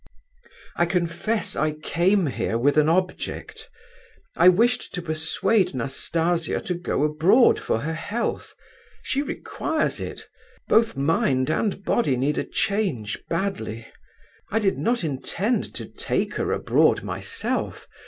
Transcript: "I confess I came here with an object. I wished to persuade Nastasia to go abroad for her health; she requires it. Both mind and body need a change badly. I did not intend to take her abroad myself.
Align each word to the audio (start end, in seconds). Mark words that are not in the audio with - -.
"I 0.77 0.87
confess 0.87 1.55
I 1.55 1.73
came 1.73 2.25
here 2.25 2.57
with 2.57 2.75
an 2.75 2.89
object. 2.89 3.69
I 4.35 4.49
wished 4.49 4.95
to 4.95 5.01
persuade 5.03 5.75
Nastasia 5.75 6.59
to 6.59 6.73
go 6.73 7.03
abroad 7.03 7.59
for 7.59 7.81
her 7.81 7.93
health; 7.93 8.55
she 9.03 9.21
requires 9.21 9.99
it. 9.99 10.27
Both 10.67 10.97
mind 10.97 11.51
and 11.51 11.83
body 11.83 12.17
need 12.17 12.39
a 12.39 12.43
change 12.43 13.23
badly. 13.29 13.85
I 14.49 14.57
did 14.57 14.79
not 14.79 15.03
intend 15.03 15.71
to 15.75 15.85
take 15.85 16.33
her 16.33 16.51
abroad 16.51 17.03
myself. 17.03 17.87